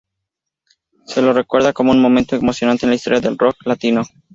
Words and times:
Se 1.05 1.21
lo 1.21 1.31
recuerda 1.31 1.73
como 1.73 1.91
un 1.91 2.01
momento 2.01 2.35
emocionante 2.35 2.87
en 2.87 2.89
la 2.89 2.95
historia 2.95 3.19
del 3.21 3.37
rock 3.37 3.55
latino. 3.67 4.01